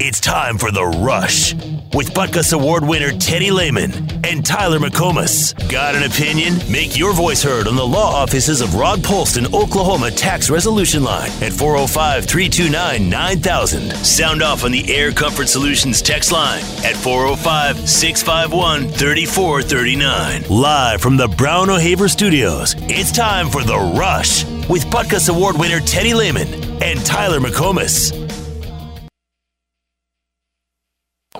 [0.00, 1.54] It's time for The Rush
[1.94, 3.92] with Butkus Award winner Teddy Lehman
[4.24, 5.54] and Tyler McComas.
[5.70, 6.54] Got an opinion?
[6.70, 11.30] Make your voice heard on the law offices of Rod Polston, Oklahoma Tax Resolution Line
[11.42, 13.90] at 405 329 9000.
[13.96, 20.44] Sound off on the Air Comfort Solutions text line at 405 651 3439.
[20.48, 25.80] Live from the Brown O'Haver Studios, it's time for The Rush with Butkus Award winner
[25.80, 26.48] Teddy Lehman
[26.82, 28.21] and Tyler McComas.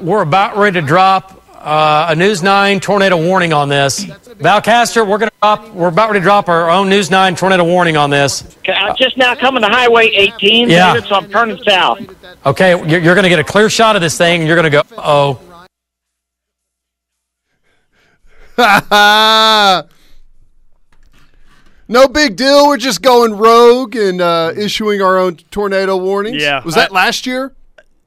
[0.03, 4.03] We're about ready to drop uh, a News 9 tornado warning on this.
[4.41, 5.69] Val Castor, we're going to drop.
[5.71, 8.43] We're about ready to drop our own News 9 tornado warning on this.
[8.59, 10.99] Okay, I'm just now coming to Highway 18, Yeah.
[11.03, 12.01] So I'm turning south.
[12.45, 14.73] Okay, you're, you're going to get a clear shot of this thing, and you're going
[14.73, 15.41] to go, oh.
[21.89, 22.67] no big deal.
[22.67, 26.43] We're just going rogue and uh, issuing our own tornado warnings.
[26.43, 27.55] Yeah, Was that I- last year?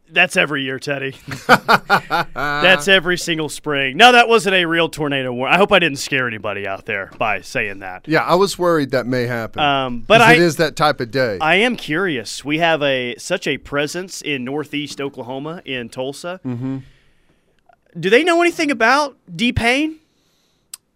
[0.10, 1.16] That's every year, Teddy.
[1.48, 3.98] That's every single spring.
[3.98, 5.54] No, that wasn't a real tornado warning.
[5.54, 8.08] I hope I didn't scare anybody out there by saying that.
[8.08, 9.62] Yeah, I was worried that may happen.
[9.62, 11.38] Um, but I, it is that type of day.
[11.42, 12.46] I am curious.
[12.46, 16.40] We have a such a presence in Northeast Oklahoma in Tulsa.
[16.46, 16.78] Mm-hmm.
[18.00, 19.98] Do they know anything about D Payne?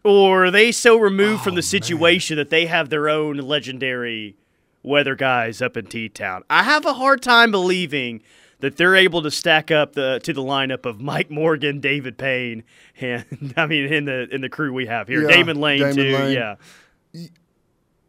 [0.03, 4.35] Or are they so removed Oh, from the situation that they have their own legendary
[4.81, 6.43] weather guys up in T Town?
[6.49, 8.21] I have a hard time believing
[8.59, 12.63] that they're able to stack up the to the lineup of Mike Morgan, David Payne,
[12.99, 13.25] and
[13.57, 16.13] I mean in the in the crew we have here, Yeah, Damon Lane Damon too.
[16.17, 16.33] Lane.
[16.33, 16.55] Yeah,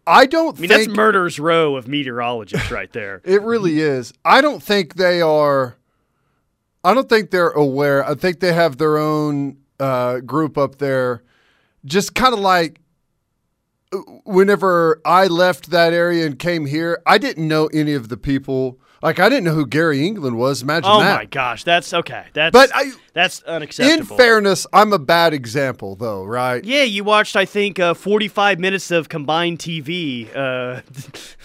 [0.07, 3.21] I don't I mean think that's murder's row of meteorologists right there.
[3.25, 4.13] it really is.
[4.25, 5.77] I don't think they are.
[6.83, 8.05] I don't think they're aware.
[8.05, 11.23] I think they have their own uh, group up there,
[11.85, 12.81] just kind of like
[13.93, 17.03] uh, whenever I left that area and came here.
[17.07, 18.79] I didn't know any of the people.
[19.03, 20.61] Like I didn't know who Gary England was.
[20.63, 21.17] Imagine Oh that.
[21.17, 22.25] my gosh, that's okay.
[22.35, 24.13] That's But I- that's unacceptable.
[24.15, 26.63] In fairness, I'm a bad example, though, right?
[26.65, 30.83] yeah, you watched I think uh, 45 minutes of combined TV uh,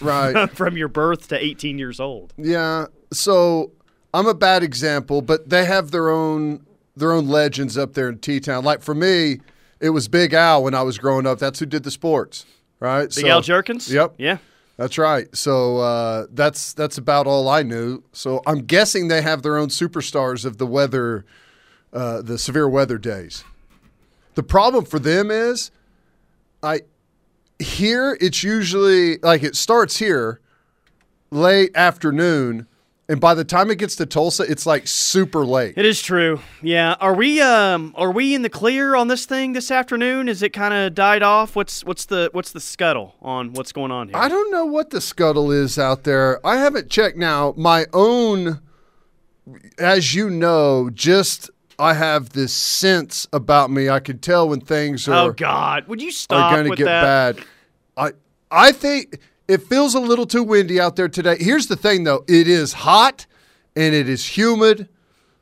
[0.04, 0.50] Right.
[0.54, 2.34] from your birth to 18 years old.
[2.36, 2.86] Yeah.
[3.12, 3.72] So
[4.12, 8.18] I'm a bad example, but they have their own their own legends up there in
[8.18, 8.64] T Town.
[8.64, 9.40] Like for me,
[9.80, 11.38] it was Big Al when I was growing up.
[11.38, 12.44] That's who did the sports,
[12.80, 13.10] right?
[13.14, 13.90] Big Al Jerkins.
[13.92, 14.14] Yep.
[14.18, 14.38] Yeah.
[14.76, 15.34] That's right.
[15.34, 18.02] So uh, that's that's about all I knew.
[18.12, 21.24] So I'm guessing they have their own superstars of the weather,
[21.92, 23.42] uh, the severe weather days.
[24.34, 25.70] The problem for them is,
[26.62, 26.80] I
[27.58, 30.40] here it's usually like it starts here,
[31.30, 32.66] late afternoon,
[33.08, 35.74] and by the time it gets to Tulsa, it's like super late.
[35.76, 36.40] It is true.
[36.60, 36.96] Yeah.
[37.00, 40.28] Are we um are we in the clear on this thing this afternoon?
[40.28, 41.54] Is it kind of died off?
[41.54, 44.16] What's what's the what's the scuttle on what's going on here?
[44.16, 46.44] I don't know what the scuttle is out there.
[46.44, 47.54] I haven't checked now.
[47.56, 48.60] My own,
[49.78, 53.88] as you know, just I have this sense about me.
[53.88, 56.78] I can tell when things are oh God, would you stop are going to with
[56.78, 57.36] get that?
[57.36, 57.44] bad.
[57.96, 58.12] I
[58.50, 61.36] I think it feels a little too windy out there today.
[61.38, 63.26] Here's the thing, though: it is hot
[63.74, 64.88] and it is humid,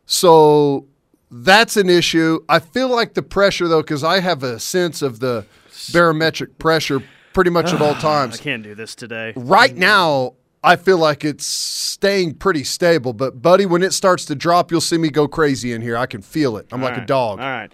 [0.06, 0.86] so
[1.30, 2.40] that's an issue.
[2.48, 5.46] I feel like the pressure, though, because I have a sense of the
[5.92, 8.40] barometric pressure pretty much at all times.
[8.40, 9.32] I can't do this today.
[9.36, 13.12] Right now, I feel like it's staying pretty stable.
[13.12, 15.96] But, buddy, when it starts to drop, you'll see me go crazy in here.
[15.96, 16.66] I can feel it.
[16.72, 17.40] I'm like All a dog.
[17.40, 17.72] All right.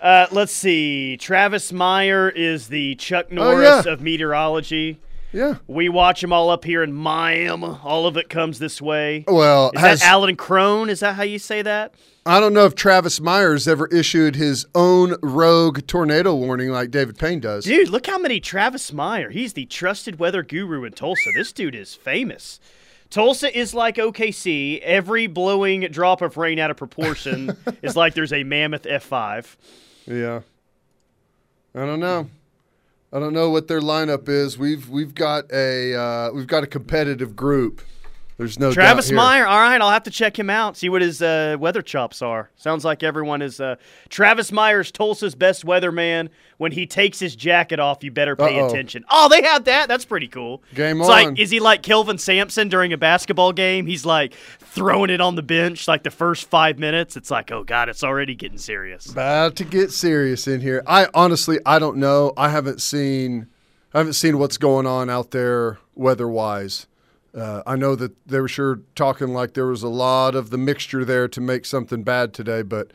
[0.00, 1.16] Uh, let's see.
[1.18, 3.92] Travis Meyer is the Chuck Oh, Norris yeah.
[3.92, 4.98] of meteorology.
[5.32, 5.56] Yeah.
[5.66, 7.78] We watch them all up here in Miami.
[7.82, 9.24] All of it comes this way.
[9.26, 10.90] Well, is has, that Alan Crone?
[10.90, 11.94] Is that how you say that?
[12.24, 17.18] I don't know if Travis Meyer's ever issued his own rogue tornado warning like David
[17.18, 17.64] Payne does.
[17.64, 19.30] Dude, look how many Travis Meyer.
[19.30, 21.30] He's the trusted weather guru in Tulsa.
[21.34, 22.60] This dude is famous.
[23.10, 24.80] Tulsa is like OKC.
[24.80, 29.56] Every blowing drop of rain out of proportion is like there's a mammoth F5.
[30.06, 30.40] Yeah.
[31.74, 32.28] I don't know.
[33.14, 34.56] I don't know what their lineup is.
[34.56, 37.82] We've we've got a uh, we've got a competitive group.
[38.42, 39.10] There's no Travis.
[39.10, 39.46] Meyer.
[39.46, 40.76] All right, I'll have to check him out.
[40.76, 42.50] See what his uh, weather chops are.
[42.56, 43.60] Sounds like everyone is.
[43.60, 43.76] Uh,
[44.08, 46.28] Travis Meyer's Tulsa's best weatherman.
[46.58, 48.68] When he takes his jacket off, you better pay Uh-oh.
[48.68, 49.04] attention.
[49.10, 49.88] Oh, they have that.
[49.88, 50.62] That's pretty cool.
[50.74, 51.24] Game it's on.
[51.30, 53.86] like, is he like Kelvin Sampson during a basketball game?
[53.86, 57.16] He's like throwing it on the bench like the first five minutes.
[57.16, 59.06] It's like, oh god, it's already getting serious.
[59.10, 60.82] About to get serious in here.
[60.86, 62.32] I honestly I don't know.
[62.36, 63.48] I haven't seen
[63.92, 66.86] I haven't seen what's going on out there weather wise.
[67.34, 70.58] Uh, I know that they were sure talking like there was a lot of the
[70.58, 72.92] mixture there to make something bad today, but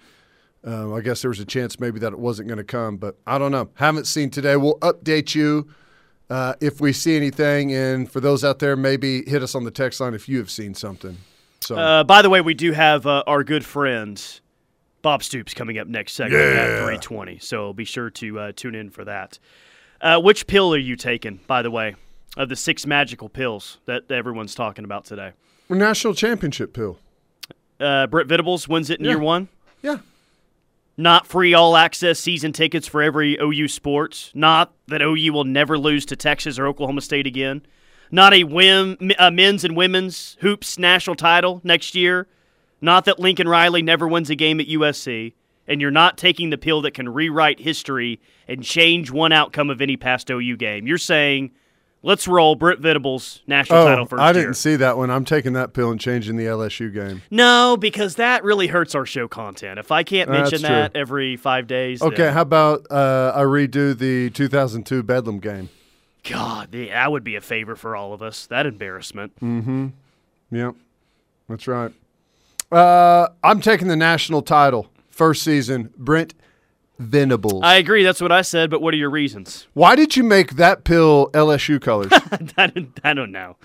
[0.63, 2.97] um, I guess there was a chance maybe that it wasn't going to come.
[2.97, 3.69] But I don't know.
[3.75, 4.55] Haven't seen today.
[4.55, 5.67] We'll update you
[6.29, 7.73] uh, if we see anything.
[7.73, 10.51] And for those out there, maybe hit us on the text line if you have
[10.51, 11.17] seen something.
[11.61, 14.21] So Uh, by the way, we do have uh, our good friend
[15.01, 18.89] Bob Stoops coming up next segment at 320, so be sure to uh, tune in
[18.89, 19.39] for that.
[20.01, 21.95] Uh, which pill are you taking, by the way,
[22.35, 25.31] of the six magical pills that everyone's talking about today?
[25.69, 26.97] national championship pill.
[27.79, 29.11] Uh, Brent Venables wins it in Yeah.
[29.11, 29.49] year one.
[29.81, 29.97] Yeah.
[30.99, 34.31] Not free all access season tickets for every OU sports.
[34.33, 37.61] Not that OU will never lose to Texas or Oklahoma State again.
[38.09, 42.27] Not a, whim, a men's and women's hoops national title next year.
[42.81, 45.33] Not that Lincoln Riley never wins a game at USC.
[45.67, 49.81] And you're not taking the pill that can rewrite history and change one outcome of
[49.81, 50.87] any past OU game.
[50.87, 51.51] You're saying,
[52.03, 55.09] let's roll Brent Venables national title Oh, first I didn't see that one.
[55.09, 57.21] I'm taking that pill and changing the LSU game.
[57.31, 59.79] No, because that really hurts our show content.
[59.79, 63.97] If I can't mention that every five days, Okay, then- how about uh, I redo
[63.97, 65.69] the 2002 Bedlam game?
[66.23, 68.45] God, that would be a favor for all of us.
[68.47, 69.33] That embarrassment.
[69.39, 69.87] Mm-hmm.
[70.51, 70.75] Yep,
[71.47, 71.93] that's right.
[72.71, 75.93] Uh, I'm taking the national title first season.
[75.97, 76.33] Brent
[76.99, 77.61] Venables.
[77.63, 78.03] I agree.
[78.03, 78.69] That's what I said.
[78.69, 79.67] But what are your reasons?
[79.73, 82.11] Why did you make that pill LSU colors?
[82.57, 83.57] I, don't, I don't know.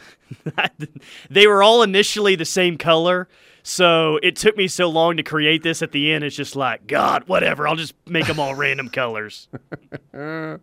[1.31, 3.29] they were all initially the same color.
[3.63, 5.83] So it took me so long to create this.
[5.83, 7.69] At the end, it's just like, God, whatever.
[7.69, 9.49] I'll just make them all random colors.
[10.13, 10.57] yeah,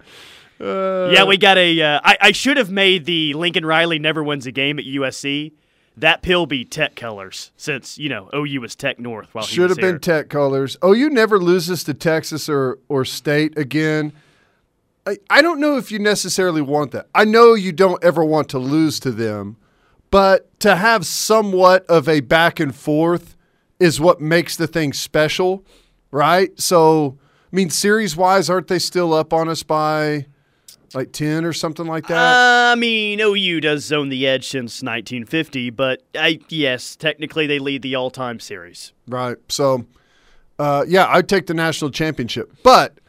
[0.59, 1.81] we got a.
[1.81, 5.53] Uh, I, I should have made the Lincoln Riley never wins a game at USC.
[5.99, 9.33] That pill be Tech colors, since you know OU was Tech North.
[9.33, 9.99] While he Should have been here.
[9.99, 10.77] Tech colors.
[10.81, 14.13] Oh, you never loses to Texas or or State again.
[15.05, 17.07] I, I don't know if you necessarily want that.
[17.15, 19.57] I know you don't ever want to lose to them,
[20.11, 23.35] but to have somewhat of a back and forth
[23.79, 25.65] is what makes the thing special,
[26.11, 26.57] right?
[26.59, 27.17] So,
[27.51, 30.27] I mean, series wise, aren't they still up on us by
[30.95, 32.71] like 10 or something like that?
[32.71, 37.81] I mean, OU does zone the edge since 1950, but I yes, technically they lead
[37.81, 38.93] the all-time series.
[39.07, 39.37] Right.
[39.49, 39.85] So,
[40.57, 42.51] uh, yeah, I'd take the national championship.
[42.63, 42.99] But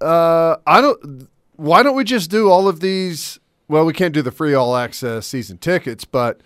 [0.00, 1.28] uh, I don't.
[1.56, 3.38] Why don't we just do all of these?
[3.68, 6.40] Well, we can't do the free all access season tickets, but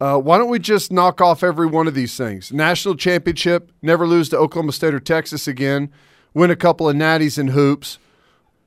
[0.00, 2.52] uh, why don't we just knock off every one of these things?
[2.52, 5.90] National championship, never lose to Oklahoma State or Texas again,
[6.32, 7.98] win a couple of natties and hoops.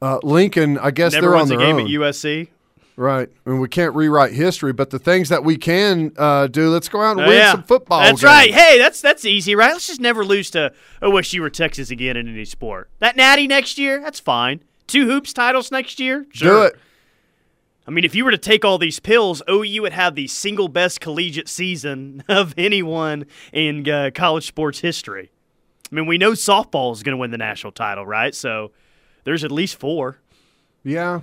[0.01, 1.81] Uh, Lincoln, I guess Never they're on a their game own.
[1.81, 2.49] at USC.
[2.95, 3.29] Right.
[3.45, 6.99] And we can't rewrite history, but the things that we can uh, do, let's go
[7.01, 7.51] out and Oh, win yeah.
[7.51, 7.99] some football.
[7.99, 8.23] That's games.
[8.23, 8.51] right.
[8.53, 9.71] Hey, that's that's easy, right?
[9.71, 12.89] Let's just never lose to OSU or Texas again in any sport.
[12.99, 14.63] That natty next year, that's fine.
[14.87, 16.65] Two hoops titles next year, Do sure.
[16.67, 16.75] it.
[17.87, 20.67] I mean, if you were to take all these pills, OU would have the single
[20.67, 25.31] best collegiate season of anyone in uh, college sports history.
[25.91, 28.33] I mean, we know softball is going to win the national title, right?
[28.35, 28.71] So
[29.27, 30.19] there's at least four.
[30.85, 31.19] Yeah.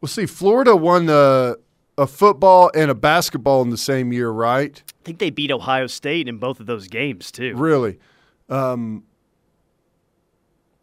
[0.00, 1.60] Well, see, Florida won the
[1.96, 4.82] a football and a basketball in the same year, right?
[4.88, 7.54] I think they beat Ohio State in both of those games too.
[7.54, 8.00] Really.
[8.48, 9.04] Um,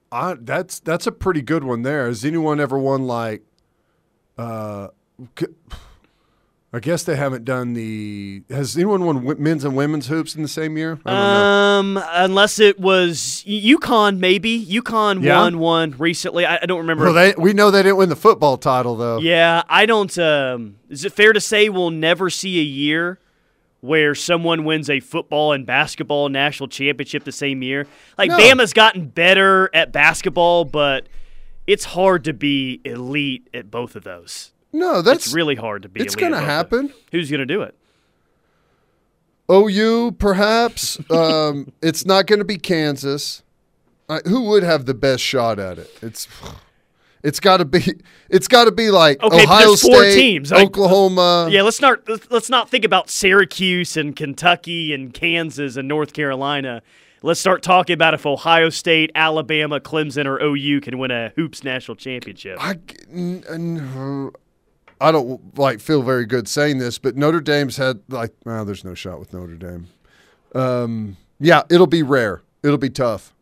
[0.09, 2.07] I, that's that's a pretty good one there.
[2.07, 3.43] Has anyone ever won like?
[4.37, 4.87] Uh,
[6.75, 8.43] I guess they haven't done the.
[8.49, 10.99] Has anyone won men's and women's hoops in the same year?
[11.05, 11.99] I don't know.
[11.99, 15.39] Um, unless it was UConn, maybe UConn Yeah?
[15.39, 16.45] won one recently.
[16.45, 17.05] I, I don't remember.
[17.05, 19.19] Well, they, we know they didn't win the football title though.
[19.19, 20.17] yeah, I don't.
[20.17, 23.19] Um, is it fair to say we'll never see a year
[23.79, 27.87] where someone wins a football and basketball national championship the same year?
[28.17, 28.37] Like No.
[28.37, 31.07] Bama's gotten better at basketball, but
[31.67, 34.51] it's hard to be elite at both of those.
[34.75, 36.01] No, that's It's really hard to be.
[36.01, 36.91] it's going to happen.
[37.11, 37.75] Who's going to do it?
[39.51, 40.99] OU, perhaps.
[41.11, 43.43] um, it's not going to be Kansas.
[44.09, 45.89] Uh, who would have the best shot at it?
[46.01, 46.27] It's
[47.23, 47.81] it's got to be
[48.29, 50.51] it's got to be like Okay, Ohio four State, teams.
[50.51, 51.47] Like- Oklahoma.
[51.49, 56.13] Yeah, let's not let's- let's not think about Syracuse and Kentucky and Kansas and North
[56.13, 56.81] Carolina.
[57.23, 61.63] Let's start talking about if Ohio State, Alabama, Clemson, or OU can win a hoops
[61.63, 62.57] national championship.
[62.61, 62.77] I,
[63.11, 64.31] n- n-
[65.01, 68.93] I don't like feel very good saying this, but Notre Dame's had like there's no
[68.93, 69.87] shot with Notre Dame.
[70.53, 72.41] Um, yeah, it'll be rare.
[72.63, 73.33] It'll be tough.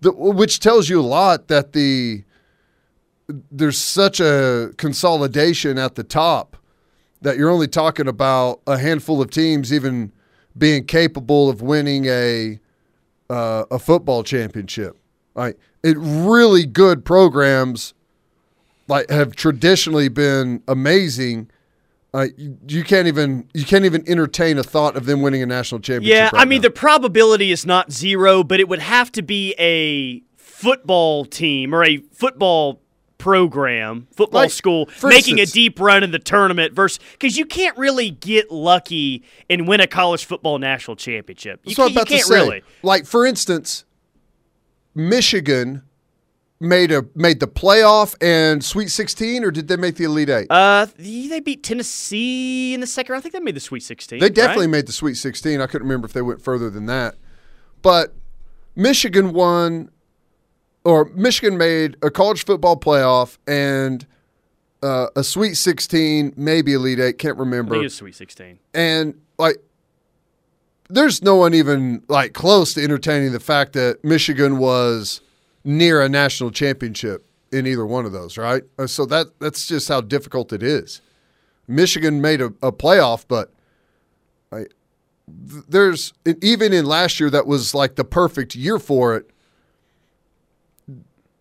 [0.00, 2.24] The, which tells you a lot that the
[3.28, 6.56] there's such a consolidation at the top
[7.20, 10.12] that you're only talking about a handful of teams even
[10.58, 12.58] being capable of winning a
[13.30, 14.96] uh, a football championship.
[15.34, 17.94] Like it really good programs
[18.88, 21.50] like have traditionally been amazing.
[22.14, 25.46] Uh, you, you can't even you can't even entertain a thought of them winning a
[25.46, 26.14] national championship.
[26.14, 26.68] yeah, right I mean now.
[26.68, 31.82] the probability is not zero, but it would have to be a football team or
[31.84, 32.80] a football
[33.16, 37.46] program, football Like, school, making instance- a deep run in the tournament versus because you
[37.46, 41.60] can't really get lucky and win a college football national championship.
[41.64, 42.34] You, That's what I'm can't- you can't say.
[42.34, 42.62] really.
[42.82, 43.84] Like for instance,
[44.94, 45.82] Michigan
[46.62, 50.46] made a made the playoff and Sweet 16, or did they make the Elite Eight?
[50.48, 53.12] Uh, they beat Tennessee in the second.
[53.12, 53.20] round.
[53.20, 54.20] I think they made the Sweet Sixteen.
[54.20, 54.72] They definitely right?
[54.72, 55.60] made the Sweet 16.
[55.60, 57.16] I couldn't remember if they went further than that.
[57.82, 58.14] But
[58.76, 59.90] Michigan won,
[60.84, 64.06] or Michigan made a college football playoff and
[64.82, 67.88] uh, a Sweet 16, maybe Elite Eight, can't remember.
[67.88, 68.60] Sweet Sixteen.
[68.72, 69.56] and like,
[70.88, 75.20] there's no one even like close to entertaining the fact that Michigan was
[75.64, 78.62] near a national championship in either one of those, right?
[78.78, 81.00] Uh, So that that's just how difficult it is.
[81.68, 83.52] Michigan made a, a playoff, but
[84.50, 84.66] I,
[85.28, 89.30] there's even in last year that was like the perfect year for it.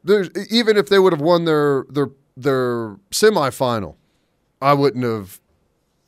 [0.03, 3.95] There's even if they would have won their their their semifinal,
[4.61, 5.39] I wouldn't have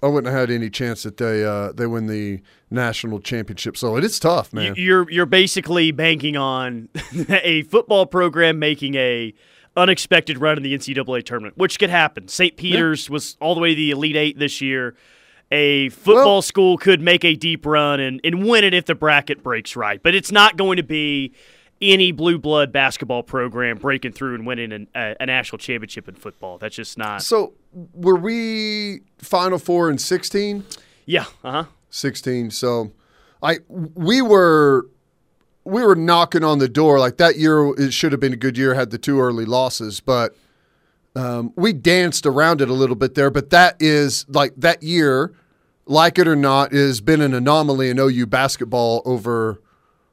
[0.03, 3.77] I wouldn't have had any chance that they uh, they win the national championship.
[3.77, 4.75] So it is tough, man.
[4.75, 6.89] You- You're you're basically banking on
[7.29, 9.33] a football program making a
[9.75, 12.27] unexpected run in the NCAA tournament, which could happen.
[12.27, 12.55] St.
[12.57, 14.95] Peter's was all the way to the Elite Eight this year.
[15.51, 18.95] A football Well- school could make a deep run and, and win it if the
[18.95, 21.33] bracket breaks right, but it's not going to be
[21.83, 26.15] any blue blood basketball program breaking through and winning an, a, a national championship in
[26.15, 26.57] football.
[26.57, 27.21] That's just not.
[27.21, 27.53] so
[27.93, 30.65] were we Final Four in sixteen?
[31.05, 31.63] Yeah, uh huh.
[31.89, 32.91] 16 so
[33.43, 34.87] i we were
[35.63, 38.57] we were knocking on the door like that year it should have been a good
[38.57, 40.35] year had the two early losses but
[41.15, 45.33] um, we danced around it a little bit there but that is like that year
[45.85, 49.61] like it or not has been an anomaly in ou basketball over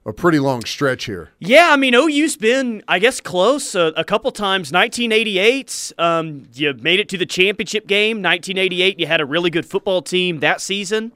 [0.07, 4.05] a pretty long stretch here Yeah, I mean OU's been, I guess, close a, a
[4.05, 4.73] couple times.
[4.73, 8.23] 1988, um, you made it to the championship game.
[8.23, 11.13] 1988, you had a really good football team that season.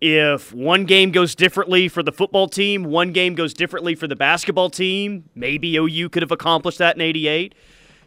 [0.00, 4.16] If one game goes differently for the football team, one game goes differently for the
[4.16, 7.54] basketball team, maybe OU could have accomplished that in 88.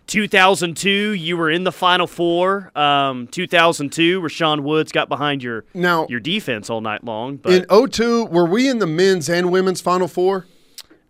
[0.07, 2.71] 2002, you were in the Final Four.
[2.77, 7.37] Um, 2002, Rashaun Woods got behind your Now- your defense all night long.
[7.37, 10.45] But in 02 were we in the men's and women's final four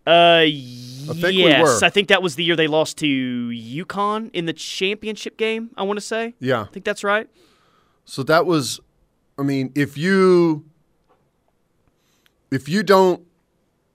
[0.06, 1.86] Uh, think we yes, were.
[1.86, 5.70] I think that was the year they lost to UConn in the championship game.
[5.76, 6.34] I want to say.
[6.40, 7.28] yeah I think that's right.
[8.04, 8.80] So that was,
[9.38, 10.64] I mean, if you
[12.50, 13.22] if you don't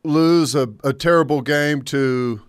[0.03, 2.41] lose a, a terrible game to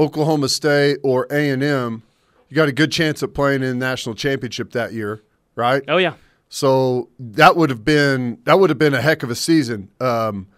[0.00, 2.02] Oklahoma State or A and M,
[2.48, 5.22] you got a good chance of playing in the national championship that year,
[5.54, 5.82] right?
[5.88, 6.14] Oh yeah,
[6.48, 9.90] So that would have been that would have been a heck of a season.
[10.00, 10.48] Um,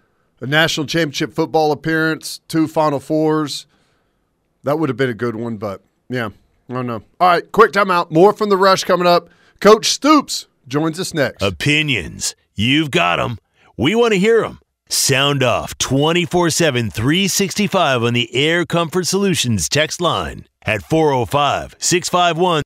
[0.41, 3.67] a national championship football appearance, two Final Fours.
[4.65, 6.31] That would have been a good one, but yeah,
[6.69, 7.03] I don't know.
[7.21, 8.11] All right, quick timeout.
[8.11, 9.29] More from the rush coming up.
[9.61, 11.43] Coach Stoops joins us next.
[11.43, 12.35] Opinions.
[12.55, 13.39] You've got them.
[13.77, 14.61] We want to hear them.
[14.93, 22.63] Sound off 24 7, 365 on the Air Comfort Solutions text line at 405 651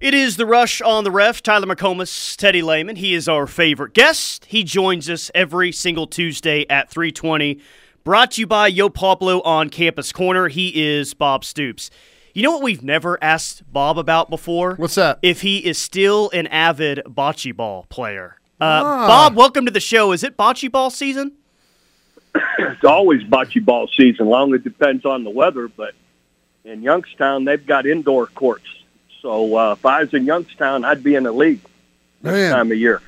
[0.00, 1.42] it is the rush on the ref.
[1.42, 2.96] Tyler McComas, Teddy Lehman.
[2.96, 4.46] He is our favorite guest.
[4.46, 7.60] He joins us every single Tuesday at three twenty.
[8.02, 10.48] Brought to you by Yo Pablo on Campus Corner.
[10.48, 11.90] He is Bob Stoops.
[12.32, 14.74] You know what we've never asked Bob about before?
[14.76, 15.18] What's that?
[15.22, 18.36] If he is still an avid bocce ball player.
[18.60, 19.06] Uh, Ah.
[19.06, 20.12] Bob, welcome to the show.
[20.12, 21.32] Is it bocce ball season?
[22.58, 24.26] it's always bocce ball season.
[24.26, 25.94] Long it depends on the weather, but
[26.64, 28.66] in Youngstown they've got indoor courts.
[29.20, 31.60] So uh, if I was in Youngstown, I'd be in the league
[32.22, 33.02] this Man, time of year.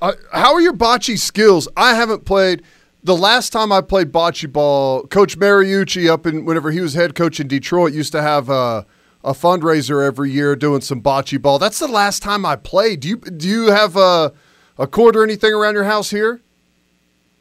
[0.00, 1.68] uh, how are your bocce skills?
[1.76, 2.62] I haven't played.
[3.04, 7.16] The last time I played bocce ball, Coach Mariucci up in whenever he was head
[7.16, 8.86] coach in Detroit used to have a,
[9.24, 11.58] a fundraiser every year doing some bocce ball.
[11.58, 13.00] That's the last time I played.
[13.00, 14.32] Do you do you have a
[14.78, 16.40] a court or anything around your house here?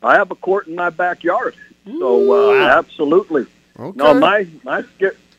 [0.02, 3.46] I have a court in my backyard, so uh, absolutely.
[3.80, 3.96] Okay.
[3.96, 4.84] No, my my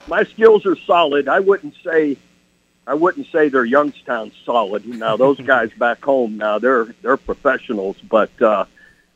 [0.07, 1.27] my skills are solid.
[1.27, 2.17] I wouldn't say
[2.87, 4.87] I wouldn't say they're Youngstown solid.
[4.87, 8.67] Now those guys back home now they're they're professionals, but uh,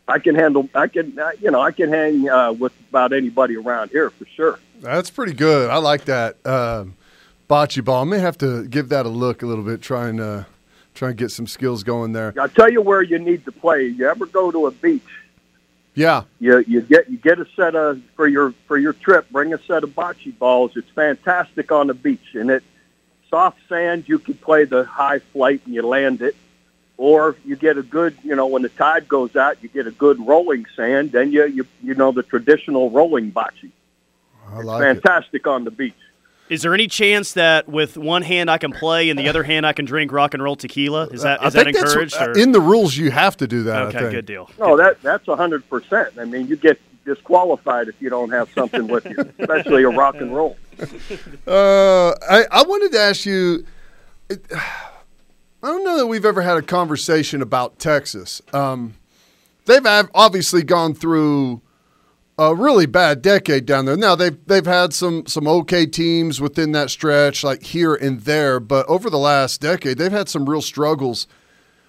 [0.08, 3.56] I can handle I can uh, you know I can hang uh, with about anybody
[3.56, 4.58] around here for sure.
[4.80, 5.70] That's pretty good.
[5.70, 6.94] I like that um,
[7.48, 8.02] bocce ball.
[8.02, 9.82] I may have to give that a look a little bit.
[9.82, 10.44] Try and uh,
[10.94, 12.34] try and get some skills going there.
[12.40, 13.86] I'll tell you where you need to play.
[13.86, 15.02] You ever go to a beach?
[15.94, 19.30] Yeah, You you get you get a set of for your for your trip.
[19.30, 20.72] Bring a set of bocce balls.
[20.76, 22.62] It's fantastic on the beach, and it
[23.30, 26.36] soft sand, you can play the high flight and you land it.
[26.98, 29.90] Or you get a good, you know, when the tide goes out, you get a
[29.90, 31.12] good rolling sand.
[31.12, 33.70] Then you, you, you know, the traditional rolling bocce.
[34.48, 35.02] I like it.
[35.02, 35.94] Fantastic on the beach.
[36.48, 39.66] Is there any chance that with one hand I can play and the other hand
[39.66, 41.08] I can drink rock and roll tequila?
[41.08, 42.16] Is that I is that think that's- encouraged?
[42.20, 42.38] or?
[42.38, 43.82] in the rules, you have to do that.
[43.82, 44.10] I okay, think.
[44.12, 44.48] good deal.
[44.58, 46.14] No, that that's a hundred percent.
[46.18, 50.14] I mean, you get disqualified if you don't have something with you, especially a rock
[50.16, 50.56] and roll.
[51.46, 53.66] Uh, I, I wanted to ask you.
[54.30, 54.44] It,
[55.66, 58.40] I don't know that we've ever had a conversation about Texas.
[58.52, 58.94] Um,
[59.64, 61.60] they've obviously gone through
[62.38, 63.96] a really bad decade down there.
[63.96, 68.60] Now they've they've had some some okay teams within that stretch, like here and there,
[68.60, 71.26] but over the last decade, they've had some real struggles.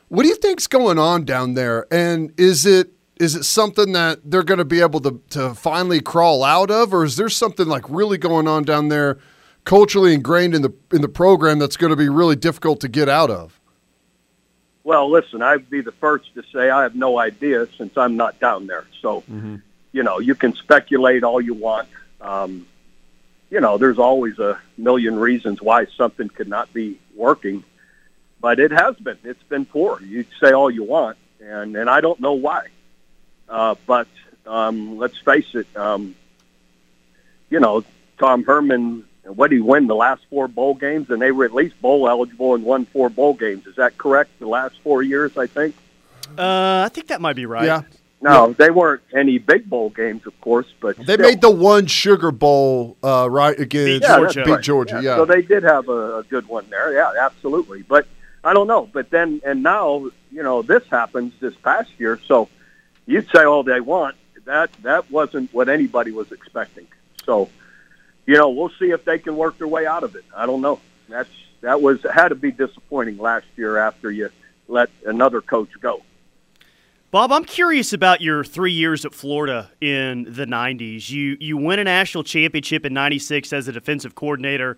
[0.07, 1.85] What do you think's going on down there?
[1.93, 6.01] And is it is it something that they're going to be able to to finally
[6.01, 9.19] crawl out of, or is there something like really going on down there,
[9.65, 13.07] culturally ingrained in the in the program that's going to be really difficult to get
[13.07, 13.56] out of?
[14.87, 18.39] Well, listen, I'd be the first to say I have no idea since I'm not
[18.39, 18.85] down there.
[19.01, 19.21] So,
[19.91, 21.89] you know, you can speculate all you want.
[22.21, 22.65] Um,
[23.49, 27.65] you know, there's always a million reasons why something could not be working,
[28.39, 29.17] but it has been.
[29.25, 30.01] It's been poor.
[30.01, 32.67] You say all you want, and and I don't know why.
[33.49, 34.07] Uh, but
[34.45, 35.67] um, let's face it.
[35.75, 36.15] Um,
[37.49, 37.83] you know,
[38.19, 39.03] Tom Herman.
[39.27, 42.07] What did he win the last four bowl games, and they were at least bowl
[42.07, 43.67] eligible and won four bowl games.
[43.67, 44.31] Is that correct?
[44.39, 45.75] The last four years, I think.
[46.37, 47.65] Uh, I think that might be right.
[47.65, 47.81] Yeah,
[48.21, 51.17] No, they weren't any big bowl games, of course, but they still.
[51.19, 54.61] made the one Sugar Bowl uh, right against Yeah, that's beat right.
[54.63, 54.99] Georgia.
[55.03, 56.93] Yeah, So they did have a, a good one there.
[56.93, 57.83] Yeah, absolutely.
[57.83, 58.07] But
[58.43, 58.89] I don't know.
[58.91, 62.19] But then and now, you know, this happens this past year.
[62.27, 62.49] So
[63.05, 64.15] you'd say all they want.
[64.45, 66.87] That that wasn't what anybody was expecting.
[67.25, 67.49] So,
[68.27, 70.25] you know, we'll see if they can work their way out of it.
[70.35, 70.79] I don't know.
[71.09, 71.29] That's
[71.61, 74.29] that was had to be disappointing last year after you
[74.67, 76.03] let another coach go.
[77.09, 81.09] Bob, I'm curious about your three years at Florida in the '90s.
[81.09, 84.77] You you win a national championship in '96 as a defensive coordinator.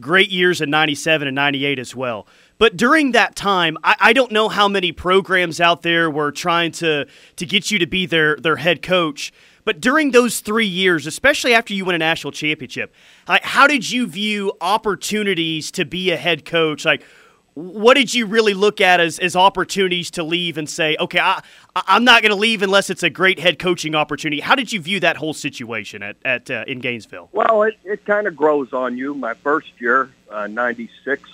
[0.00, 2.26] Great years in '97 and '98 as well.
[2.58, 6.72] But during that time, I, I don't know how many programs out there were trying
[6.72, 9.32] to to get you to be their their head coach.
[9.70, 12.92] But during those three years, especially after you win a national championship,
[13.28, 16.84] like, how did you view opportunities to be a head coach?
[16.84, 17.04] Like,
[17.54, 21.40] what did you really look at as, as opportunities to leave and say, okay, I,
[21.76, 24.40] I'm not going to leave unless it's a great head coaching opportunity?
[24.40, 27.28] How did you view that whole situation at, at uh, in Gainesville?
[27.30, 29.14] Well, it, it kind of grows on you.
[29.14, 31.30] My first year, uh, 96,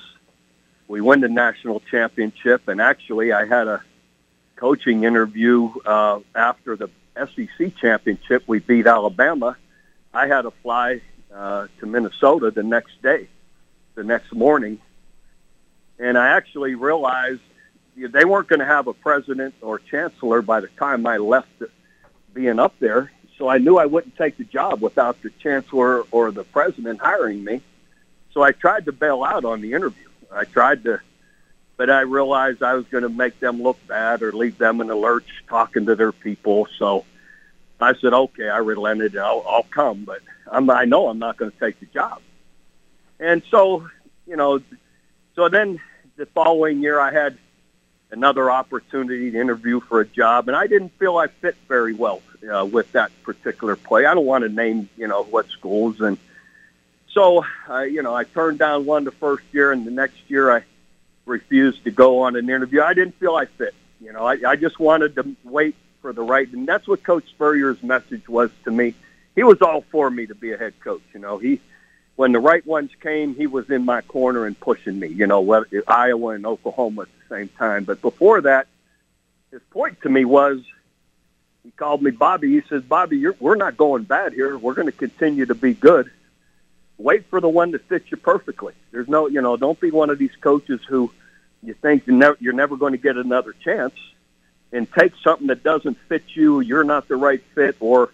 [0.88, 2.68] we win the national championship.
[2.68, 3.82] And actually, I had a
[4.56, 8.44] coaching interview uh, after the SEC championship.
[8.46, 9.56] We beat Alabama.
[10.12, 11.00] I had to fly
[11.34, 13.28] uh, to Minnesota the next day,
[13.94, 14.78] the next morning.
[15.98, 17.40] And I actually realized
[17.96, 21.48] they weren't going to have a president or chancellor by the time I left
[22.34, 23.10] being up there.
[23.38, 27.44] So I knew I wouldn't take the job without the chancellor or the president hiring
[27.44, 27.60] me.
[28.32, 30.08] So I tried to bail out on the interview.
[30.30, 31.00] I tried to,
[31.76, 34.86] but I realized I was going to make them look bad or leave them in
[34.86, 36.68] the lurch talking to their people.
[36.78, 37.04] So
[37.80, 39.16] I said, okay, I relented.
[39.16, 42.20] I'll, I'll come, but I'm, I know I'm not going to take the job.
[43.20, 43.88] And so,
[44.26, 44.60] you know,
[45.34, 45.80] so then
[46.16, 47.36] the following year I had
[48.10, 52.22] another opportunity to interview for a job, and I didn't feel I fit very well
[52.50, 54.06] uh, with that particular play.
[54.06, 56.16] I don't want to name, you know, what schools, and
[57.12, 60.54] so, uh, you know, I turned down one the first year, and the next year
[60.54, 60.62] I
[61.26, 62.80] refused to go on an interview.
[62.82, 63.74] I didn't feel I fit.
[64.00, 67.24] You know, I, I just wanted to wait for the right, and that's what Coach
[67.28, 68.94] Spurrier's message was to me.
[69.34, 71.02] He was all for me to be a head coach.
[71.12, 71.60] You know, he
[72.14, 75.08] when the right ones came, he was in my corner and pushing me.
[75.08, 77.84] You know, whether Iowa and Oklahoma at the same time.
[77.84, 78.66] But before that,
[79.50, 80.60] his point to me was
[81.66, 82.52] he called me Bobby.
[82.52, 84.56] He says, Bobby, you're, we're not going bad here.
[84.56, 86.10] We're going to continue to be good.
[86.98, 88.72] Wait for the one that fits you perfectly.
[88.90, 91.12] There's no, you know, don't be one of these coaches who
[91.62, 93.94] you think you're never, you're never going to get another chance
[94.72, 96.60] and take something that doesn't fit you.
[96.60, 98.10] You're not the right fit or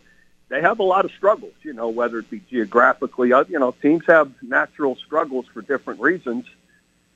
[0.48, 3.70] they have a lot of struggles, you know, whether it be geographically, uh, you know,
[3.80, 6.44] teams have natural struggles for different reasons.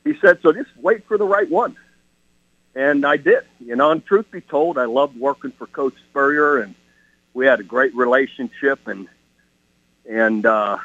[0.05, 1.76] He said, so just wait for the right one.
[2.74, 6.59] And I did, you know, and truth be told, I loved working for Coach Spurrier
[6.59, 6.74] and
[7.35, 9.09] we had a great relationship and,
[10.09, 10.79] and, uh,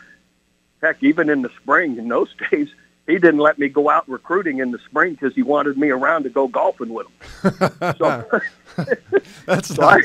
[0.82, 2.70] heck, even in the spring in those days,
[3.08, 6.24] he didn't let me go out recruiting in the spring because he wanted me around
[6.24, 7.96] to go golfing with him.
[7.98, 8.42] So,
[9.46, 10.02] that's so I.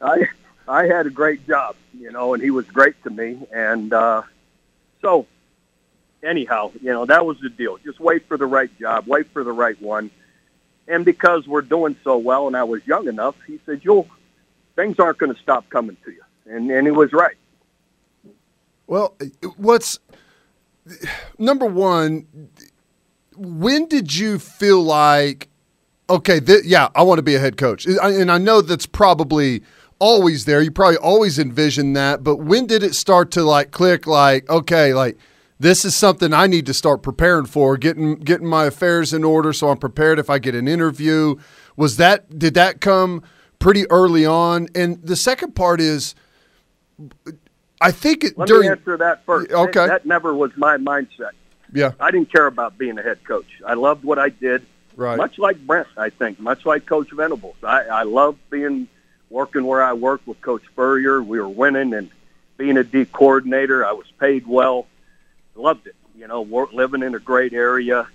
[0.00, 0.28] I,
[0.68, 3.38] I had a great job, you know, and he was great to me.
[3.52, 4.22] And uh,
[5.00, 5.26] so,
[6.22, 7.78] anyhow, you know, that was the deal.
[7.78, 10.10] Just wait for the right job, wait for the right one.
[10.88, 14.06] And because we're doing so well, and I was young enough, he said, "You'll
[14.76, 17.36] things aren't going to stop coming to you," and and he was right.
[18.86, 19.16] Well,
[19.56, 19.98] what's
[21.38, 22.26] number one?
[23.36, 25.48] When did you feel like,
[26.08, 29.62] okay, th- yeah, I want to be a head coach, and I know that's probably
[29.98, 30.60] always there.
[30.60, 34.06] You probably always envisioned that, but when did it start to like click?
[34.06, 35.18] Like, okay, like
[35.58, 39.52] this is something I need to start preparing for, getting getting my affairs in order
[39.52, 41.36] so I'm prepared if I get an interview.
[41.76, 43.22] Was that did that come
[43.58, 44.68] pretty early on?
[44.74, 46.14] And the second part is
[47.80, 49.50] I think it, Let during me answer that first.
[49.50, 49.86] Okay.
[49.86, 51.32] That, that never was my mindset.
[51.72, 53.46] yeah, I didn't care about being a head coach.
[53.66, 54.64] I loved what I did.
[54.96, 55.16] right.
[55.16, 57.56] Much like Brent, I think, much like Coach Venables.
[57.62, 58.88] I, I loved being
[59.30, 61.22] working where I worked with Coach Spurrier.
[61.22, 62.10] We were winning and
[62.56, 63.84] being a D coordinator.
[63.84, 64.86] I was paid well.
[65.54, 65.96] Loved it.
[66.16, 68.08] You know, work, living in a great area.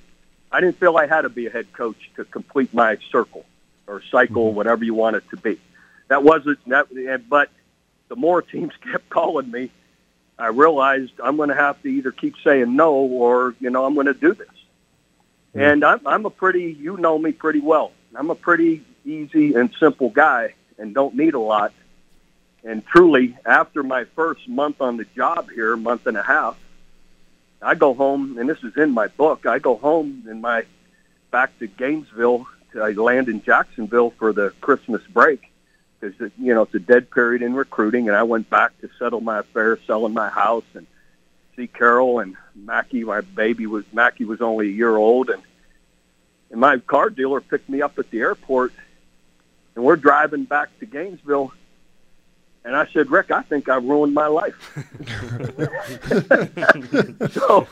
[0.52, 3.46] I didn't feel I had to be a head coach to complete my circle
[3.88, 4.58] or cycle, mm-hmm.
[4.58, 5.60] whatever you want it to be.
[6.08, 7.30] That wasn't that.
[7.30, 7.50] But
[8.12, 9.72] the more teams kept calling me,
[10.38, 13.96] I realized I'm going to have to either keep saying no or you know I'm
[13.96, 14.50] going to do this.
[15.54, 17.92] And I'm, I'm a pretty, you know me pretty well.
[18.16, 21.74] I'm a pretty easy and simple guy and don't need a lot.
[22.64, 26.58] And truly, after my first month on the job here, month and a half,
[27.62, 29.46] I go home, and this is in my book.
[29.46, 30.64] I go home in my
[31.32, 32.48] back to Gainesville.
[32.74, 35.51] To I land in Jacksonville for the Christmas break
[36.02, 39.22] because you know it's a dead period in recruiting, and I went back to settle
[39.22, 40.88] my affairs, selling my house, and
[41.56, 43.04] see Carol and Mackie.
[43.04, 45.42] My baby was Mackie was only a year old, and
[46.50, 48.74] and my car dealer picked me up at the airport,
[49.76, 51.54] and we're driving back to Gainesville.
[52.64, 54.54] And I said, Rick, I think I've ruined my life.
[57.32, 57.68] so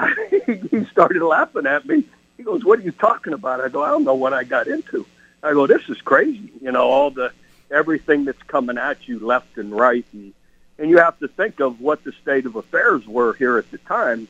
[0.70, 2.04] he started laughing at me.
[2.36, 4.66] He goes, "What are you talking about?" I go, "I don't know what I got
[4.66, 5.06] into."
[5.42, 7.32] I go, "This is crazy." You know, all the
[7.72, 10.32] everything that's coming at you left and right, and
[10.78, 13.78] and you have to think of what the state of affairs were here at the
[13.78, 14.28] time.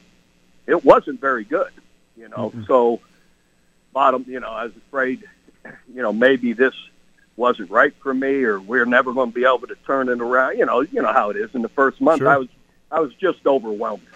[0.66, 1.70] It wasn't very good,
[2.16, 2.52] you know.
[2.66, 3.00] So,
[3.92, 5.24] bottom, you know, I was afraid,
[5.94, 6.74] you know, maybe this
[7.36, 10.58] wasn't right for me, or we're never going to be able to turn it around.
[10.58, 11.54] You know, you know how it is.
[11.54, 12.28] In the first month, Sure.
[12.28, 12.48] I was
[12.90, 14.06] I was just overwhelmed,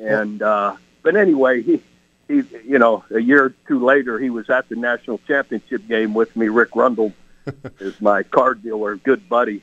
[0.00, 1.80] and uh, but anyway, he
[2.28, 6.14] he, you know, a year or two later, he was at the national championship game
[6.14, 6.48] with me.
[6.48, 7.12] Rick Rundle
[7.80, 9.62] is my car dealer, good buddy.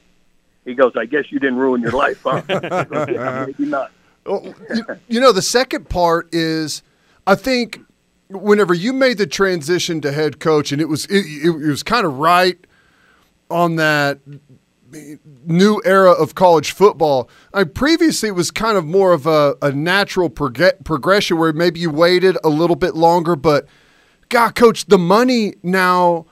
[0.65, 2.41] He goes, I guess you didn't ruin your life, huh?
[3.09, 3.91] Yeah, maybe not.
[4.25, 6.83] Well, you, you know, the second part is,
[7.25, 7.79] I think,
[8.27, 11.81] whenever you made the transition to head coach, and it was it, it, it was
[11.81, 12.57] kind of right
[13.49, 14.19] on that
[15.45, 17.29] new era of college football.
[17.53, 21.79] I previously it was kind of more of a, a natural prog- progression where maybe
[21.79, 23.67] you waited a little bit longer, but
[24.29, 26.25] God, coach, the money now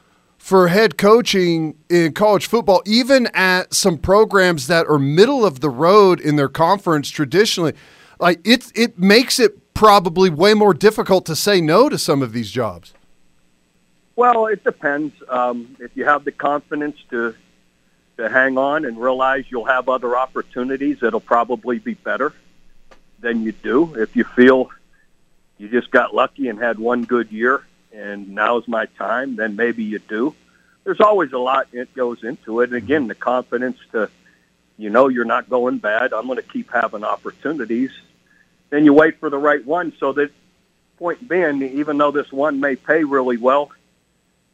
[0.47, 5.69] for head coaching in college football, even at some programs that are middle of the
[5.69, 7.73] road in their conference traditionally,
[8.17, 12.31] like it it makes it probably way more difficult to say no to some of
[12.31, 12.93] these jobs.
[14.15, 15.13] Well, it depends.
[15.27, 17.35] Um, if you have the confidence to
[18.15, 22.31] to hang on and realize you'll have other opportunities that'll probably be better
[23.19, 23.95] than you do.
[23.95, 24.69] If you feel
[25.57, 27.65] you just got lucky and had one good year
[27.97, 30.35] and now's my time, then maybe you do.
[30.83, 32.69] There's always a lot that goes into it.
[32.69, 32.85] And mm-hmm.
[32.85, 34.09] again, the confidence to,
[34.77, 36.13] you know, you're not going bad.
[36.13, 37.91] I'm going to keep having opportunities.
[38.69, 39.93] Then you wait for the right one.
[39.99, 40.31] So that
[40.97, 43.71] point being, even though this one may pay really well,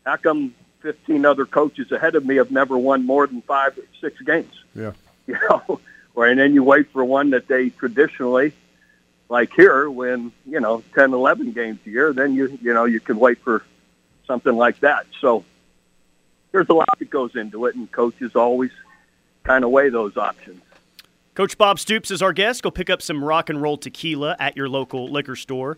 [0.06, 3.84] how come 15 other coaches ahead of me have never won more than five or
[4.00, 4.54] six games?
[4.76, 4.94] Yeah.
[5.26, 5.80] You know,
[6.16, 8.52] or and then you wait for one that they traditionally,
[9.30, 13.00] like here, win, you know, 10, 11 games a year, then you, you know, you
[13.00, 13.64] can wait for
[14.28, 15.06] something like that.
[15.20, 15.44] So
[16.52, 18.72] there's a lot that goes into it, and coaches always
[19.44, 20.62] kind of weigh those options.
[21.36, 22.62] Coach Bob Stoops is our guest.
[22.62, 25.78] Go pick up some rock and roll tequila at your local liquor store.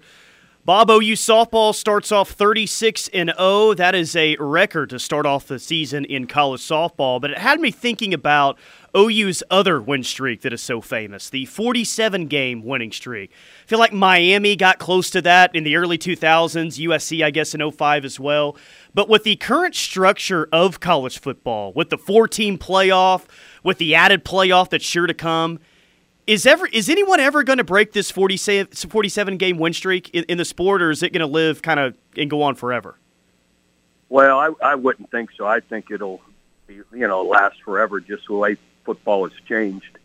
[0.65, 3.75] Bob, OU softball starts off 36 and 0.
[3.75, 7.61] That is a record to start off the season in college softball, but it had
[7.61, 8.57] me thinking about
[8.95, 13.31] OU's other win streak that is so famous, the 47 game winning streak.
[13.63, 17.53] I feel like Miami got close to that in the early 2000s, USC I guess
[17.53, 18.55] in 05 as well.
[18.93, 23.25] But with the current structure of college football, with the four-team playoff,
[23.63, 25.59] with the added playoff that's sure to come,
[26.27, 30.37] is ever is anyone ever going to break this 47 game win streak in, in
[30.37, 32.97] the sport, or is it going to live kind of and go on forever?
[34.09, 35.45] Well, I, I wouldn't think so.
[35.45, 36.21] I think it'll
[36.67, 39.97] be, you know, last forever just the way football has changed.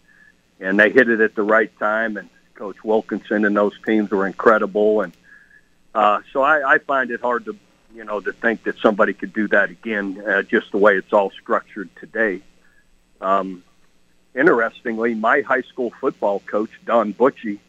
[0.59, 2.17] And they hit it at the right time.
[2.17, 2.29] And
[2.61, 5.15] Coach Wilkinson and those teams were incredible, and
[5.95, 7.57] uh, so I, I find it hard to,
[7.95, 11.11] you know, to think that somebody could do that again, uh, just the way it's
[11.11, 12.43] all structured today.
[13.23, 13.65] Um,
[14.35, 17.61] interestingly, my high school football coach Don Bucci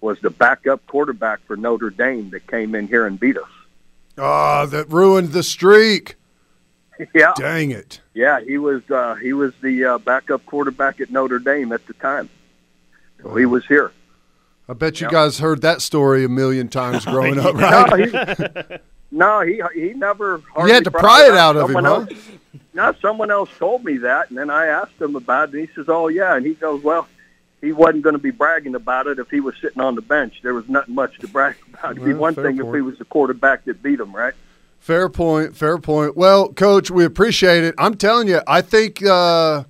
[0.00, 3.50] was the backup quarterback for Notre Dame that came in here and beat us.
[4.16, 6.14] Ah, that ruined the streak.
[7.14, 8.00] yeah, Dang it.
[8.14, 11.92] yeah, he was uh, he was the uh, backup quarterback at Notre Dame at the
[11.94, 12.28] time.
[13.22, 13.92] So he was here.
[14.68, 15.12] I bet you Yep.
[15.12, 18.08] guys heard that story a million times growing up, No, right?
[18.68, 18.76] he,
[19.10, 20.42] no, he he never.
[20.58, 21.38] You had to pry it up.
[21.38, 21.94] out of him, Someone huh?
[22.10, 22.10] else,
[22.74, 25.58] no, someone else told me that, and then I asked him about it.
[25.58, 27.06] And he says, "Oh yeah," and he goes, "Well,
[27.60, 30.40] he wasn't going to be bragging about it if he was sitting on the bench.
[30.42, 31.92] There was nothing much to brag about.
[31.92, 34.34] It'd be Well, one fair thing if he was the quarterback that beat him, right?"
[34.86, 35.56] Fair point.
[35.56, 36.16] Fair point.
[36.16, 37.74] Well, coach, we appreciate it.
[37.76, 39.64] I'm telling you, I think uh,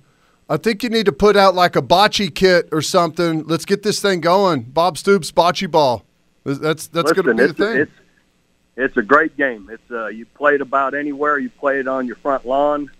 [0.47, 3.43] I think you need to put out like a bocce kit or something.
[3.47, 4.61] Let's get this thing going.
[4.61, 6.03] Bob Stoops bocce ball.
[6.43, 7.77] That's that's going to Listen, be the it's, thing.
[7.81, 7.91] it's
[8.75, 9.71] it's a great game.
[9.71, 11.39] It's uh, you play it about anywhere.
[11.39, 12.91] You play it on your front lawn.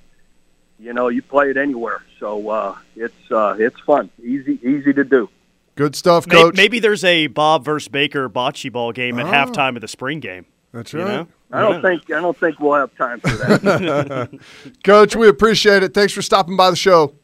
[0.79, 2.01] You know, you play it anywhere.
[2.19, 5.29] So uh, it's uh, it's fun, easy easy to do.
[5.75, 6.55] Good stuff, coach.
[6.57, 9.31] Maybe there's a Bob versus Baker bocce ball game at Oh.
[9.31, 10.47] halftime of the spring game.
[10.73, 11.07] That's You right.
[11.07, 11.27] know?
[11.51, 14.39] I don't think I don't think we'll have time for that.
[14.83, 15.93] Coach, we appreciate it.
[15.93, 17.15] Thanks for stopping by the show.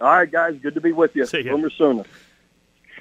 [0.00, 1.24] All right, guys, good to be with you.
[1.24, 1.52] See ya.
[1.52, 2.04] Boomer Sooner.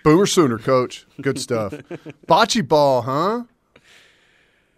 [0.03, 1.05] Boomer Sooner, coach.
[1.21, 1.73] Good stuff.
[2.27, 3.43] Bocce ball, huh?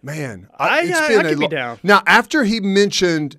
[0.01, 1.79] Man, I- it's I- been I a could be lo- down.
[1.83, 3.37] Now, after he mentioned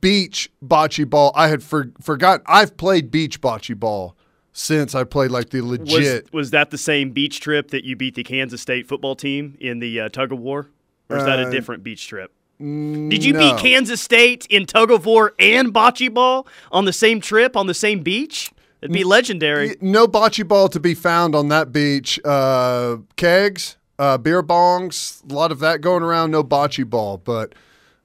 [0.00, 2.44] beach bocce ball, I had for, forgotten.
[2.48, 4.16] I've played beach bocce ball
[4.52, 6.32] since I played like the Was, legit.
[6.32, 9.78] was that the same beach trip that you beat the Kansas State football team in
[9.78, 10.68] the uh, tug of war?
[11.08, 12.32] Or is that a Uh, different beach trip?
[12.58, 13.38] Did you no.
[13.40, 17.66] beat Kansas State in tug of war and bocce ball on the same trip on
[17.66, 18.50] the same beach?
[18.80, 19.76] It'd be legendary.
[19.80, 22.20] no bocce ball to be found on that beach.
[22.24, 26.30] Uh, kegs, uh, beer bongs, a lot of that going around.
[26.30, 27.54] No bocce ball, but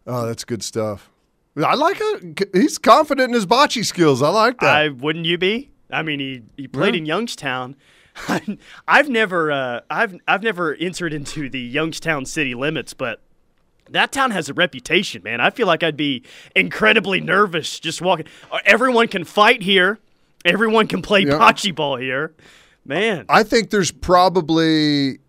[0.08, 1.10] oh, that's good stuff.
[1.58, 2.50] I like it.
[2.54, 4.22] He's confident in his bocce skills.
[4.22, 4.76] I like that.
[4.76, 5.70] I wouldn't you be?
[5.92, 7.76] I mean, he, he played in Youngstown.
[8.88, 13.22] I've never uh, I've I've never entered into the Youngstown city limits, but
[13.90, 15.42] that town has a reputation, man.
[15.42, 16.24] I feel like I'd be
[16.56, 18.26] incredibly nervous just walking.
[18.52, 20.00] Uh, Everyone can fight here.
[20.46, 21.34] Everyone can play Yeah.
[21.34, 22.34] bocce ball here.
[22.86, 25.20] Man, I think there's probably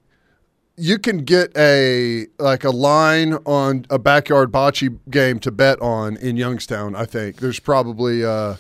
[0.77, 6.17] you can get a like a line on a backyard bocce game to bet on
[6.17, 6.95] in Youngstown.
[6.97, 8.55] I think there's probably uh,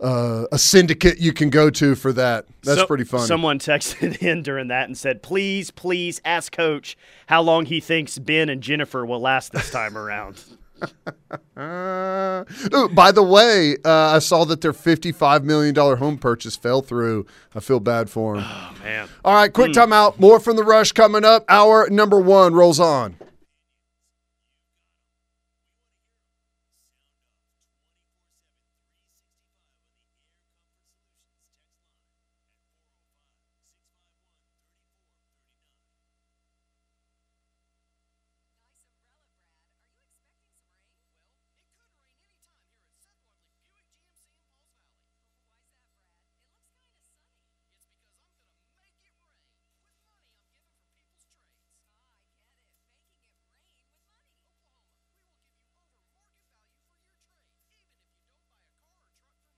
[0.00, 2.46] uh, a syndicate you can go to for that.
[2.62, 3.26] That's So- pretty fun.
[3.26, 8.18] Someone texted in during that and said, "Please, please ask Coach how long he thinks
[8.18, 10.42] Ben and Jennifer will last this time around."
[11.56, 12.44] Uh,
[12.92, 17.26] by the way, uh, I saw that their $55 million home purchase fell through.
[17.54, 18.44] I feel bad for them.
[18.46, 19.08] Oh man.
[19.24, 20.18] All right, quick timeout.
[20.18, 21.44] More from the rush coming up.
[21.48, 23.16] Hour number one rolls on.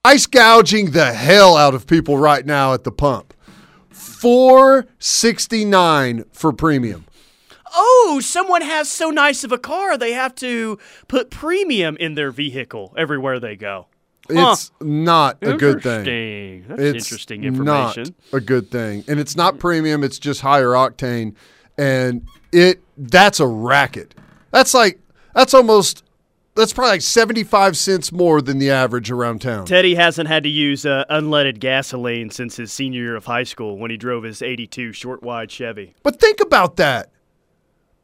[0.05, 3.33] Ice gouging the hell out of people right now at the pump.
[3.89, 7.05] Four sixty nine for premium.
[7.75, 12.31] Oh, someone has so nice of a car they have to put premium in their
[12.31, 13.87] vehicle everywhere they go.
[14.31, 14.51] Huh.
[14.53, 16.63] It's not a good thing.
[16.69, 18.03] That's It's interesting information.
[18.03, 20.05] Not a good thing, and it's not premium.
[20.05, 21.35] It's just higher octane,
[21.77, 24.15] and it that's a racket.
[24.51, 24.97] That's like
[25.35, 26.05] that's almost
[26.59, 29.65] that's probably like seventy five cents more than the average around town.
[29.65, 33.77] Teddy hasn't had to use uh, unleaded gasoline since his senior year of high school
[33.77, 35.95] when he drove his 82 short wide Chevy.
[36.03, 37.11] But think about that.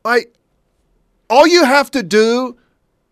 [0.03, 0.33] Like,
[1.29, 2.57] all you have to do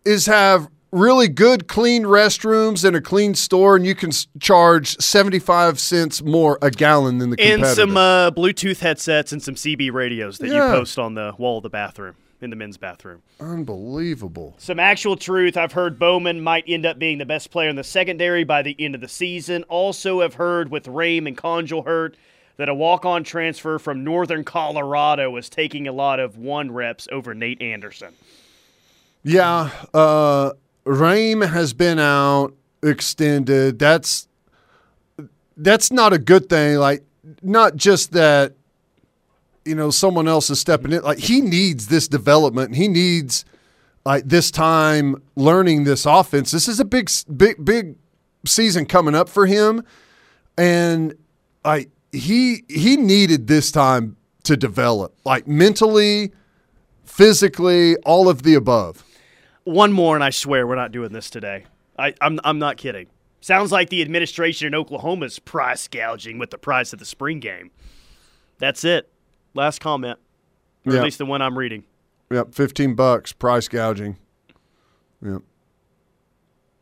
[0.04, 4.96] is have really good, clean restrooms and a clean store, and you can s- charge
[4.98, 7.66] 75 cents more a gallon than the competitor.
[7.66, 10.68] And some uh, Bluetooth headsets and some CB radios that Yeah.
[10.68, 13.22] you post on the wall of the bathroom, in the men's bathroom.
[13.40, 14.54] Unbelievable.
[14.58, 15.56] Some actual truth.
[15.56, 18.76] I've heard Bowman might end up being the best player in the secondary by the
[18.78, 19.64] end of the season.
[19.64, 22.16] Also, have heard with Rame and Conjul hurt
[22.56, 27.34] that a walk-on transfer from Northern Colorado is taking a lot of one reps over
[27.34, 28.14] Nate Anderson.
[29.24, 30.52] Yeah, uh,
[30.84, 33.78] Rame has been out extended.
[33.78, 34.28] That's
[35.56, 36.76] that's not a good thing.
[36.76, 37.02] Like
[37.42, 38.54] not just that
[39.64, 41.02] you know someone else is stepping in.
[41.02, 42.74] Like he needs this development.
[42.74, 43.44] He needs
[44.04, 46.50] like this time learning this offense.
[46.50, 47.96] This is a big, big, big
[48.46, 49.84] season coming up for him,
[50.58, 51.14] and
[51.64, 56.32] I he he needed this time to develop, like mentally,
[57.04, 59.04] physically, all of the above.
[59.64, 61.64] One more, and I swear we're not doing this today.
[61.98, 63.06] I, I'm I'm not kidding.
[63.40, 67.70] Sounds like the administration in Oklahoma's price gouging with the price of the spring game.
[68.58, 69.10] That's it.
[69.54, 70.18] Last comment,
[70.86, 70.98] or Yeah.
[70.98, 71.84] at least the one I'm reading.
[72.30, 74.16] Yep, fifteen bucks price gouging.
[75.24, 75.42] Yep.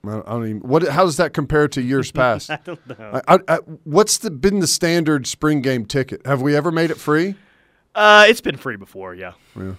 [0.05, 0.61] I don't- even.
[0.61, 0.89] What?
[0.89, 2.51] How does that compare to years past?
[2.51, 3.21] I don't know.
[3.29, 6.27] I, I, I, what's the, been the standard spring game ticket?
[6.27, 7.37] Have we ever made it free?
[7.95, 9.33] Uh, it's been free before, yeah.
[9.55, 9.75] Yeah.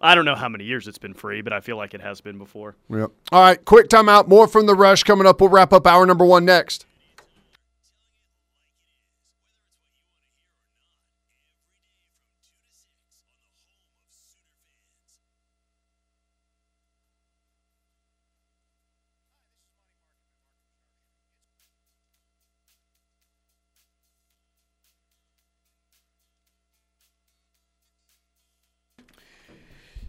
[0.00, 2.20] I don't know how many years it's been free, but I feel like it has
[2.20, 2.76] been before.
[2.90, 3.10] Yep.
[3.32, 4.28] All right, quick timeout.
[4.28, 5.40] More from the rush coming up.
[5.40, 6.84] We'll wrap up hour number one next.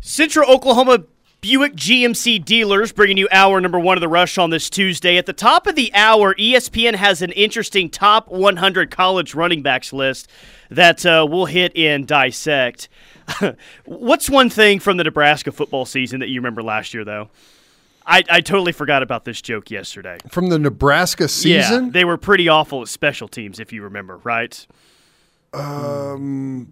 [0.08, 1.04] Central Oklahoma
[1.42, 5.18] Buick GMC dealers bringing you hour number one of the rush on this Tuesday.
[5.18, 9.92] At the top of the hour, ESPN has an interesting top 100 college running backs
[9.92, 10.30] list
[10.70, 12.88] that uh, we'll hit and dissect.
[13.86, 17.30] What's one thing from the Nebraska football season that you remember last year, though?
[18.06, 20.20] I, I totally forgot about this joke yesterday.
[20.30, 21.86] From the Nebraska season?
[21.86, 24.68] Yeah, they were pretty awful at special teams, if you remember, right?
[25.56, 26.70] um,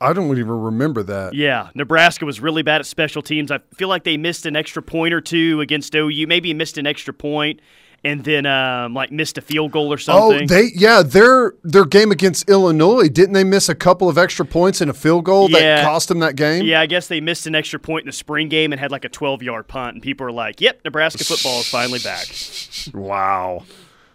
[0.00, 1.34] I don't even remember that.
[1.34, 3.50] Yeah, Nebraska was really bad at special teams.
[3.50, 6.26] I feel like they missed an extra point or two against OU.
[6.26, 7.60] Maybe missed an extra point
[8.02, 10.44] and then um, like missed a field goal or something.
[10.44, 14.46] Oh, they yeah, their their game against Illinois didn't they miss a couple of extra
[14.46, 15.58] points and a field goal Yeah.
[15.76, 16.64] that cost them that game?
[16.64, 19.04] yeah, I guess they missed an extra point in the spring game and had like
[19.04, 19.96] a 12 yard punt.
[19.96, 22.26] And people are like, yep, Nebraska football is finally back.
[22.94, 23.64] Wow.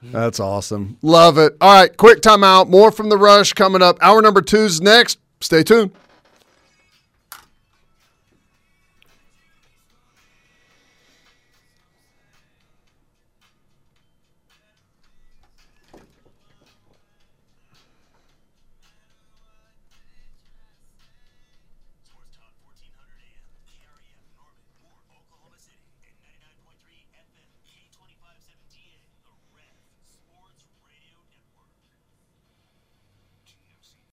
[0.02, 0.98] That's awesome.
[1.02, 1.56] Love it.
[1.62, 2.70] All right, quick timeout.
[2.70, 3.98] More from the rush coming up.
[4.02, 5.20] Hour number two's next.
[5.46, 5.92] Stay tuned.